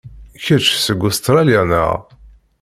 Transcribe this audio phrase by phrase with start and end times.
[0.43, 1.91] Kečč seg Ustṛalya, naɣ?